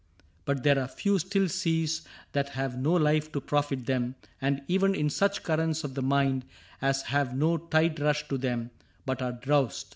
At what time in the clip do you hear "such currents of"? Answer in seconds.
5.11-5.93